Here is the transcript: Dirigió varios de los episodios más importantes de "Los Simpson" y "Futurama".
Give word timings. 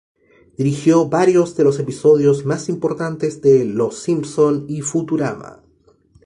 Dirigió 0.57 1.07
varios 1.09 1.55
de 1.55 1.63
los 1.63 1.77
episodios 1.77 2.43
más 2.43 2.69
importantes 2.69 3.39
de 3.39 3.65
"Los 3.65 3.99
Simpson" 3.99 4.65
y 4.67 4.81
"Futurama". 4.81 5.61